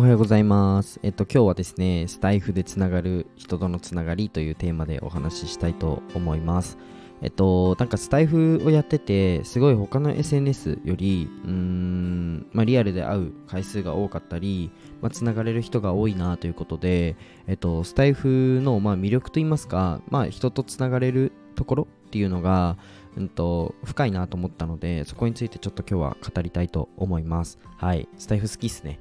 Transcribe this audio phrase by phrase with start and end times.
[0.00, 0.98] おはようございます。
[1.02, 6.78] えっと、今日はですね、スタイフでつながる人とのつながりというテーマでお話ししたいと思います。
[7.20, 14.70] えっと、なんかスタイフをやってて、すごい他の SNS より、うーん、まあ、リアルで会う回数が多かったり、
[15.02, 17.14] まあ、つながれる人が多いなということで、
[17.46, 22.76] えっと、スタイフの、まあ、魅力といいますか、まあ、人とつながれるところっていうのが、
[23.16, 27.60] うんと、深いなと思ったので、そこについてちょっと今日は語りたいと思います。
[27.76, 28.08] はい。
[28.18, 28.98] スタイフ好きっすね。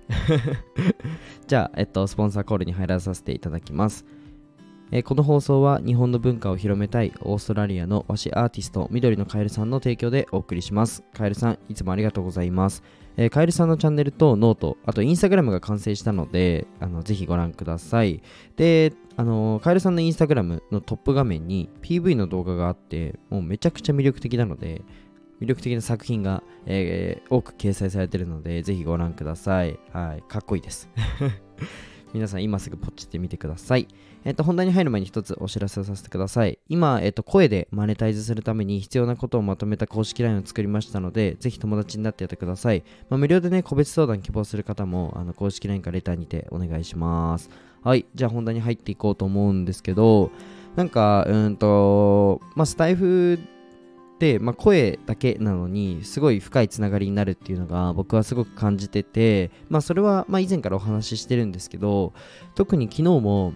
[1.47, 4.05] じゃあ、えっと、スポンサーコールに入らさせていただきます。
[4.91, 11.03] えーこの放送は日本の文化を広めたいオーストラリアの和紙アーティスト緑のカエルさんの提供でお送りします。
[11.13, 12.83] カエルさん、いつもありがとうございます。
[13.19, 18.23] えーカエルさんのチャンネルと note、あとインスタグラムが完成したので、あのぜひご覧ください。
[18.55, 24.83] で、あのカエルさんのインスタグラムのトップ画面に PV の動画があって、もうめちゃくちゃ魅力的なので、
[25.41, 29.77] 魅力的な作品が、えー多く掲載されてるので、ぜひご覧ください。
[29.91, 30.89] はい、かっこいいです。
[32.13, 33.87] 皆さん今すぐポチってみてください。
[34.25, 36.59] えっと、本題に入る前に一つお知らせをさせてください。
[36.67, 42.83] 今、えっと、声でマネタイズするために必要なことをまとめた公式 LINE を作りましたので、ぜひ友達になってやってください。
[43.09, 47.49] まあ、無料でね、個別相談希望する方も、あの、公式 LINE かレターにてお願いします。
[47.81, 50.31] はい、じゃあ本題に入っていこうと思うんですけど、
[50.75, 53.39] なんか、うんと、まあ、スタイフ、
[54.39, 62.13] まあ、声だけなのにすごい深いつながりになるっていうのが僕はすごく感じてて、まあ、それはま以前からお話ししてるんですけど
[62.55, 63.53] 特に昨日も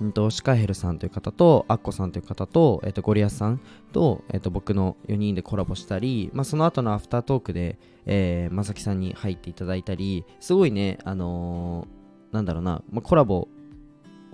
[0.00, 3.60] うんとシカヘルさんという方とアッコさんという方と,、えっとゴリアスさん
[3.92, 11.98] と,、えっと僕の4人でコラボしたり、まあ、その後のアフタートークで、えー、まさきさんに入っていただいたりすごいねあのー
[12.32, 13.48] なんだろうな、まあ、コラボ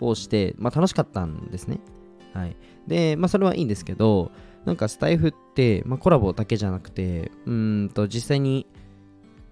[0.00, 1.80] をして、まあ、楽しかったんですね。
[2.32, 2.56] はい。
[2.86, 4.32] でまあそれはいいんですけど
[4.64, 8.66] なんかスタイフって、まあ、コラボだけじゃなくてうんと実際に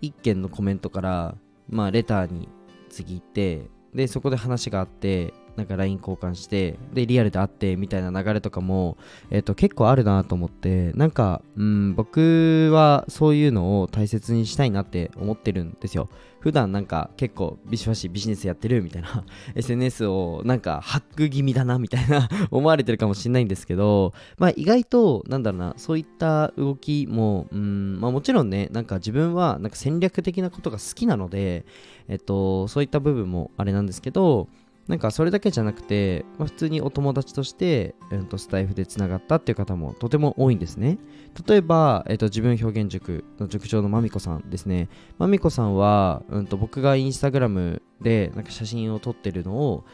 [0.00, 1.34] 1件のコメントから、
[1.68, 2.48] まあ、レターに
[2.88, 8.96] 次行ってでそこで話があってなんか LINE 交換してでリアルで会ってみたいな流れとかも、
[9.30, 16.08] えっと結構あるなと思ってなんかうん僕はそういうのを大切にしたいなって思ってるんですよ。
[16.42, 19.24] 普段なんか結構ビシバシビジネスやってるみたいな
[19.54, 31.64] SNS をなんかハック気味だなみたいな 思われてるかもしれないんですけどまあ意外となんだろうなそういった動きもうんまあもちろんねなんか自分はなんか戦略的なことが好きなので
[32.08, 34.48] えっとそういった部分もあれなんですけど
[34.88, 40.98] なんかそれだけじゃなくて、まあ、普通にお友達として、えっとスタイフでつながったっていう方もとても多いんですね。
[41.46, 44.88] 例えば、えっと自分表現塾の塾長のまみこさんですね。
[45.18, 49.84] まみこさんは、うん、と僕がインスタグラムでなんか写真を撮ってるのを、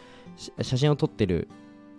[0.62, 1.48] 写真を撮ってる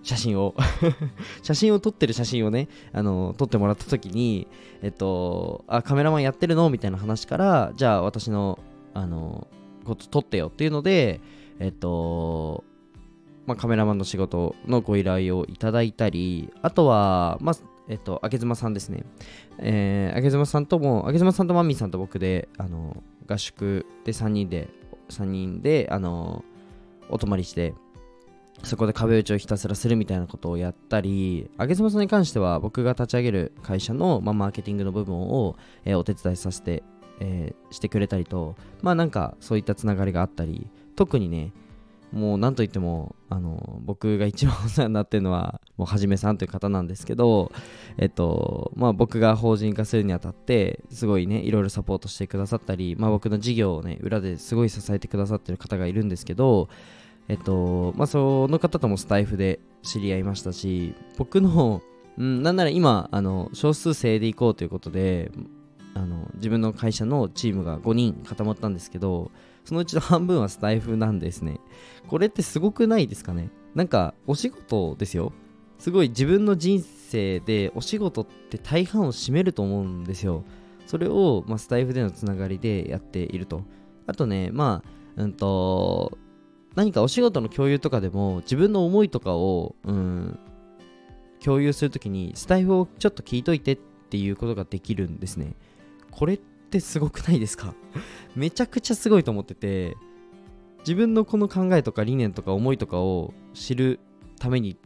[0.01, 0.55] 写真を
[1.44, 4.47] 写真を撮ってる写真をね、あの撮ってもらった時に、
[4.81, 6.69] えっと、あ、カメラマンやってるの？
[6.69, 8.59] みたいな話から、じゃあ私の、
[8.94, 9.47] あの、
[9.85, 11.22] こと撮ってよっていうので、
[11.59, 12.63] えっと、
[13.49, 17.55] まあ、カメラマンの仕事のご依頼をいただいたり、あとは、まあ、
[17.87, 19.03] えっと、あげずまさんですね。
[19.57, 24.69] えー、あげずまさんとも、あげずまさんとマミーさんと僕で、あの、合宿で3人で、
[25.09, 26.45] 3人で、あの、
[27.09, 27.73] お泊まりして、
[28.61, 35.55] そこで壁打ちをひたすらするみたいなことをやったり、あげずまさんに関しては僕が立ち上げる会社の、まあ、マーケティングの部分を、
[35.85, 36.83] えーお手伝いさせて、
[37.19, 41.53] えーしてくれたりと、まあなんかそういったつながりがあったり、特にね、
[42.12, 47.52] もう何と言ってもあの僕が一番お世話になってるのはもうはじめさんという方なんですけど
[47.97, 56.70] えっとまあ僕が法人化するにあたってすごいねいろいろサポートしてくださったりまあ僕の事業をね裏ですごい支えてくださってる方がいるんですけど
[57.28, 61.81] えっとまあその方ともスタイフで知り合いましたし僕の
[62.18, 65.31] うんなんなら今あの少数制で行こうということで
[65.94, 69.31] あの自分の会社のチームが5人固まったんですけど
[69.69, 71.59] そのうちの半分はスタイフなんですね。
[72.07, 73.52] これってすごくないですかね？
[73.75, 75.31] なんかお仕事ですよ。
[75.78, 80.44] すごい自分の人生でお仕事って大半を占めると思うんですよ。
[80.88, 83.61] それを、まあ、スタイフでのつながりでやっていると。
[84.08, 84.82] あとねま
[85.16, 86.17] あうんと
[86.73, 90.40] 何かお仕事の共有とかでも自分の思いとかをうん
[91.43, 93.76] 共有するときにスタイフをちょっと聞いといてっ
[94.09, 95.53] ていうことができるんですね。
[96.09, 97.76] これってすごくないですか？
[98.35, 99.97] めちゃくちゃすごいと思ってて
[100.79, 103.99] 自分のこの考えとか理念とか思いとかを知る
[104.40, 104.78] ために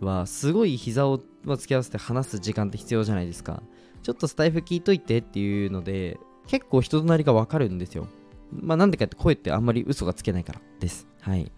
[0.00, 3.62] はすごい膝を突き合わせて話す時間って必要じゃないですか。
[4.02, 6.18] ちょっとスタイフ聞いといてっていうので
[6.48, 8.08] 結構人となりがわかるんですよ。
[8.50, 11.06] まあなんでかって声ってあんまり嘘がつけないからです。
[11.20, 11.52] はい。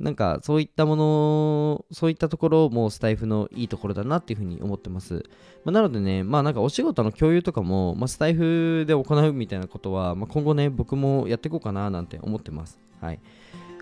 [0.00, 5.24] なんかそういったものそういったところもスタイフのいいところだなっていうふうに思ってます、
[5.64, 13.20] まあ、なのでねまあなんかお仕事の共有とかも、まあ、スタイフで行うみたいなことは、まあ、今後ね僕もやっていこうかななんて思ってますはい。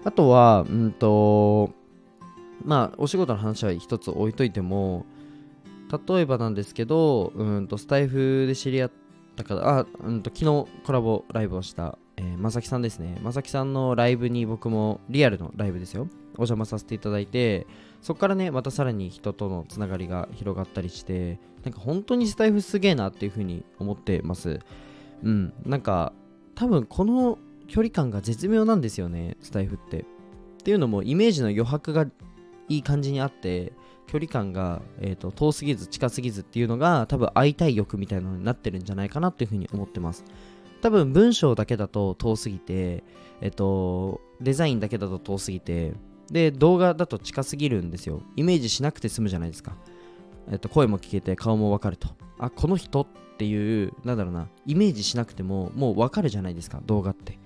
[0.05, 1.71] あとは、うんと、
[2.65, 5.05] まあ、お仕事の話は一つ置いといても、
[6.09, 8.91] 例えばなんですけど、うんと、スタイフで知り合っ
[9.37, 13.17] た方、あ、うんと、昨日コラボライブをした、えー、まさきさんですね。
[13.23, 16.09] まさきさんのライブに僕も、リアルのライブですよ。
[16.33, 17.67] お邪魔させていただいて、
[18.03, 24.59] そこからね、またさらに人とのつながりが広がったりして、なんか本当にスタイフすげえなっていうふうに思ってます。
[25.23, 26.13] うん、なんか、
[26.57, 27.39] 多分この
[27.69, 30.01] 距離感が絶妙なんですよね、スタイフって。
[30.01, 30.05] っ
[30.65, 32.07] ていうのも、イメージの余白が
[32.69, 33.73] いい感じにあって、
[34.09, 40.25] 距離感が、えーと、遠すぎず近すぎずっていうのが多分会いたい欲みたいなのになってるんじゃないかなっていうふうに思ってます。
[40.81, 43.05] 多分文章だけだと遠すぎて、
[43.41, 45.93] えっ、と、デザインだけだと遠すぎて、
[46.31, 48.23] で、動画だと近すぎるんですよ。
[48.37, 49.77] イメージしなくて済むじゃないですか。
[50.51, 52.09] えっと、声も聞けて顔もわかると。
[52.39, 53.07] あ、この人っ
[53.39, 57.39] ていう、なんだろうな、イメージしなくてももうわかるじゃないですか、動画って。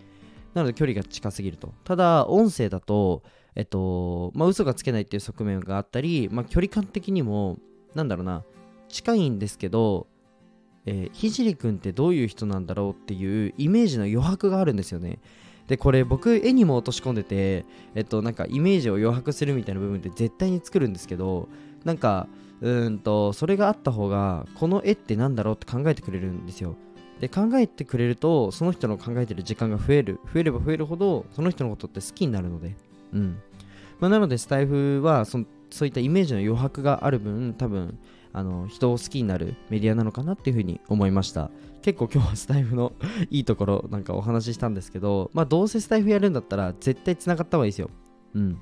[0.54, 1.72] なので距離が近すぎると。
[1.84, 3.22] ただ、音声だと、
[3.54, 7.58] えっと、まあ、嘘がつけないっていう側面があったり、まあ、距離感的にも、
[7.94, 8.44] なんだろうな、
[8.88, 10.06] 近いんですけど、
[10.86, 15.18] えー、ひじりくんってどういう人なんだろうっていうイメージの余白があるんですよね。
[15.68, 17.64] で、これ僕絵にも落とし込んでて、
[17.94, 21.48] えっと、なんかイメージを余白するみたいな部分って絶対に作るんですけど、
[21.84, 22.26] なんか、
[22.60, 26.76] うんと、それがあった方が、この絵って何だろうって考えてくれるんですよ。
[27.20, 30.20] で、考えてくれると、その人の考えてる時間が増える。
[30.32, 32.76] 増えれば増えるほど、その人のことって好きになるので。
[33.12, 33.38] うん。
[34.00, 35.40] まあ、なので、スタイフはそ、
[35.70, 37.98] そういったイメージの余白がある分、多分、
[38.32, 41.50] あの人を好きになるメディアなのかなっていうふうに思いました。
[41.82, 42.92] 結構今日はスタイフの
[43.30, 47.90] いいところなんかお話ししたんですけどまあどうせスタイフやるんだったら絶対繋がった方がいいですよ。
[48.34, 48.58] うん。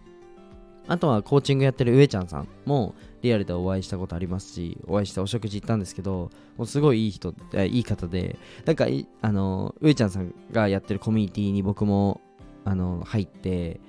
[0.89, 8.87] あとはコーチングやってる上ちゃんさんもリアルでお会いしたことありますし、お会いしてお食事行ったんですけど、もうすごいいい人、いい方で、なんか、
[9.21, 12.21] あの、上ちゃんさんがやってるコミュニティに僕も、
[12.65, 13.81] あの、入って、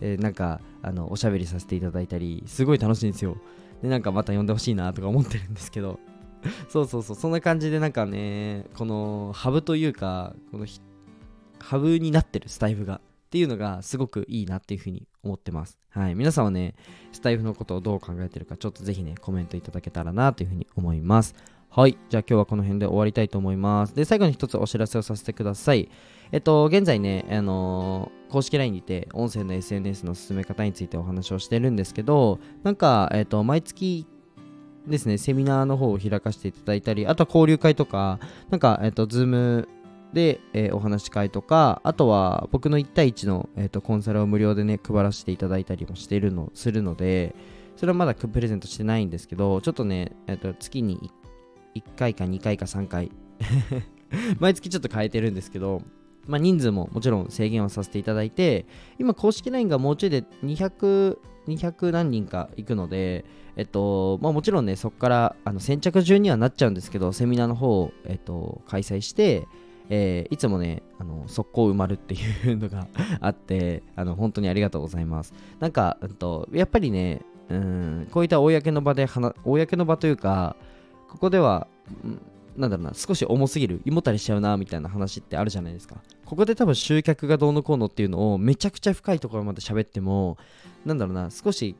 [0.00, 3.36] えなんか、あの、おしゃべりさせていただいたり、すごい楽しいんですよ。
[3.82, 5.98] で、なんかまた呼んでほしいなとか思ってるんですけど、
[6.68, 10.66] そうそうそう、そんな感じでなんかね、このハブというか、この
[11.58, 13.00] ハブになってるスタイフがっ
[13.30, 15.78] ていうのがすごくいいなっていうふうに思ってます。
[15.90, 16.14] はい。
[16.14, 16.74] 皆さんはね、
[17.12, 21.34] スタイフのことをどう考えてるか、ちょっとぜひね、コメントいただけたらなというふうに思います。
[21.72, 21.96] はい。
[22.08, 23.94] じゃあ今日はこの辺で終わりたいと思います。
[23.94, 25.88] で、最後に一つお知らせをさせてください。
[26.32, 34.04] えっと、現在ね、あのー、公式 LINE にて、音声の SNS の進め方についてお話をしてるんですけど、なんか、えっと、毎月
[34.88, 38.18] ですね、セミナーの方を開かせていただいたり、あとは交流会とか、
[38.50, 39.68] なんか、えっと、ズーム
[40.12, 47.36] で、えー、お話し会とか、あとは僕の1対1の、えーと、コンサルを無料でね、配らせていただいたりもしてるの、するので、
[47.76, 51.19] それはまだプレゼントしてないんですけど、ちょっとね、えーと月に1
[51.74, 53.10] 1回か2回か3回
[54.38, 55.82] 毎月ちょっと変えてるんですけど、
[56.26, 58.66] まあ、人数ももちろん制限をさせていただいて、
[58.98, 61.18] 今公式 LINE がもうちょいで200、
[61.48, 63.24] 200何人か行くので、
[63.56, 69.46] えっと、まあもちろんね、そこからあの先着順にはなっちゃうんですけど、セミナーの方を、えっと、開催して、
[69.90, 72.18] えー、いつもね、あの、速攻埋まるってい
[72.52, 72.86] うのが
[73.20, 75.34] あって、あの、本当にありがとうございます。
[75.58, 79.08] なんか、うんと、やっぱりね、うん、こういった公の場で、
[79.44, 80.54] 公の場というか、
[81.10, 81.66] ここでは、
[82.56, 85.96] なんだろうな、少し重すぎる、胃もたれしちゃうな、みたいな話ってあるじゃないですか。
[86.24, 90.38] ここで多分集客がどうのこうのっていうのをめちゃくちゃ深いところまで喋っても、
[90.84, 91.74] なんだろうな、少し、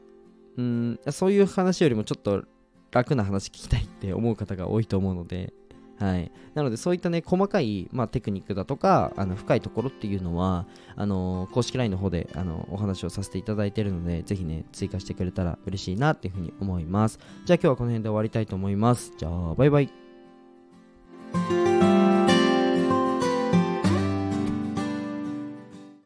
[0.56, 2.44] うん、そういう話よりもちょっと
[2.90, 5.52] 楽な話聞きたいって思う方が多いと思うので、
[6.00, 10.66] はい、なのでそういったね細かい、まあ、テクニックだとかあの深いところっていうのは
[10.96, 17.18] あのー、公式 LINE の方であのお話をさせていただいているのでぜひね追加してくれたら嬉しいなっていうふうに思います。
[17.44, 19.12] じゃあ今日はこの辺で終わりたいと思います。
[19.18, 21.69] じゃあバイバイ。